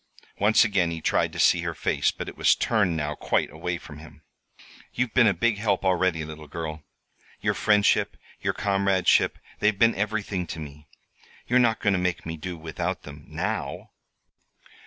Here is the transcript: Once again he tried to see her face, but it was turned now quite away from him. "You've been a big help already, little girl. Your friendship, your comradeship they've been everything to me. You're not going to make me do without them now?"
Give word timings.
Once 0.39 0.63
again 0.63 0.89
he 0.89 0.99
tried 0.99 1.31
to 1.31 1.37
see 1.37 1.61
her 1.61 1.75
face, 1.75 2.09
but 2.09 2.27
it 2.27 2.35
was 2.35 2.55
turned 2.55 2.97
now 2.97 3.13
quite 3.13 3.51
away 3.51 3.77
from 3.77 3.99
him. 3.99 4.23
"You've 4.91 5.13
been 5.13 5.27
a 5.27 5.31
big 5.35 5.59
help 5.59 5.85
already, 5.85 6.25
little 6.25 6.47
girl. 6.47 6.83
Your 7.39 7.53
friendship, 7.53 8.17
your 8.41 8.53
comradeship 8.53 9.37
they've 9.59 9.77
been 9.77 9.93
everything 9.93 10.47
to 10.47 10.59
me. 10.59 10.87
You're 11.45 11.59
not 11.59 11.81
going 11.81 11.93
to 11.93 11.99
make 11.99 12.25
me 12.25 12.35
do 12.35 12.57
without 12.57 13.03
them 13.03 13.25
now?" 13.27 13.91